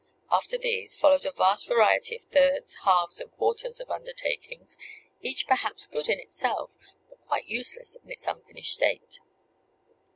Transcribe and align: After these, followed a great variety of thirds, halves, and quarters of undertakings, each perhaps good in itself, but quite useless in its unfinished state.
After 0.31 0.57
these, 0.57 0.97
followed 0.97 1.27
a 1.27 1.31
great 1.31 1.59
variety 1.67 2.15
of 2.15 2.23
thirds, 2.23 2.73
halves, 2.85 3.21
and 3.21 3.29
quarters 3.29 3.79
of 3.79 3.91
undertakings, 3.91 4.75
each 5.21 5.45
perhaps 5.45 5.85
good 5.85 6.09
in 6.09 6.19
itself, 6.19 6.71
but 7.07 7.21
quite 7.27 7.45
useless 7.45 7.97
in 8.03 8.09
its 8.09 8.25
unfinished 8.25 8.73
state. 8.73 9.19